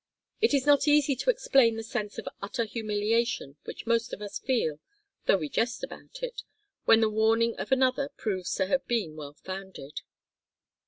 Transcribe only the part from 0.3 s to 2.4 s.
It is not easy to explain the sense of